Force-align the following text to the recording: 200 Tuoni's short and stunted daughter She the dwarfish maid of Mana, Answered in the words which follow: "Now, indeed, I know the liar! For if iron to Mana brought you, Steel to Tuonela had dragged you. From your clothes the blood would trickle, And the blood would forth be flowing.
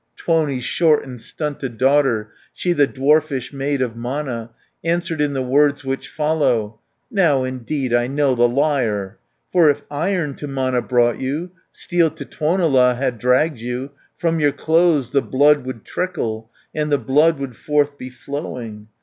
200 0.15 0.47
Tuoni's 0.55 0.63
short 0.63 1.05
and 1.05 1.21
stunted 1.21 1.77
daughter 1.77 2.31
She 2.53 2.73
the 2.73 2.87
dwarfish 2.87 3.53
maid 3.53 3.83
of 3.83 3.95
Mana, 3.95 4.49
Answered 4.83 5.21
in 5.21 5.33
the 5.33 5.43
words 5.43 5.83
which 5.85 6.07
follow: 6.09 6.79
"Now, 7.11 7.43
indeed, 7.43 7.93
I 7.93 8.07
know 8.07 8.33
the 8.33 8.47
liar! 8.47 9.19
For 9.51 9.69
if 9.69 9.83
iron 9.91 10.33
to 10.37 10.47
Mana 10.47 10.81
brought 10.81 11.19
you, 11.19 11.51
Steel 11.71 12.09
to 12.09 12.25
Tuonela 12.25 12.95
had 12.95 13.19
dragged 13.19 13.59
you. 13.59 13.91
From 14.17 14.39
your 14.39 14.53
clothes 14.53 15.11
the 15.11 15.21
blood 15.21 15.65
would 15.67 15.85
trickle, 15.85 16.49
And 16.73 16.91
the 16.91 16.97
blood 16.97 17.37
would 17.37 17.55
forth 17.55 17.99
be 17.99 18.09
flowing. 18.09 18.87